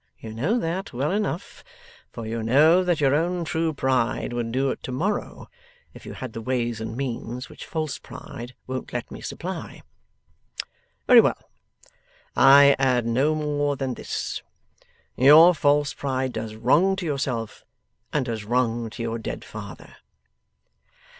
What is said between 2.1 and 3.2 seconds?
for you know that your